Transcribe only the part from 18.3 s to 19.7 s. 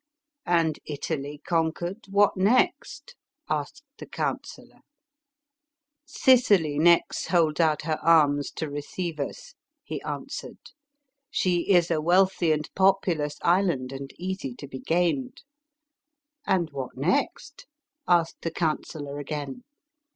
the counsellor again.